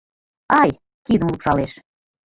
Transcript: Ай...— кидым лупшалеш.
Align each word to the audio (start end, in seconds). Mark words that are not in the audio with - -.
Ай...— 0.61 0.69
кидым 1.05 1.29
лупшалеш. 1.31 1.71